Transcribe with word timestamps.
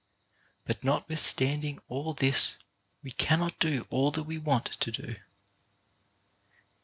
But 0.65 0.83
notwithstanding 0.83 1.79
all 1.87 2.15
this 2.15 2.57
we 3.03 3.11
can 3.11 3.37
not 3.37 3.59
do 3.59 3.85
all 3.91 4.09
that 4.13 4.23
we 4.23 4.39
want 4.39 4.65
to 4.79 4.89
do. 4.89 5.09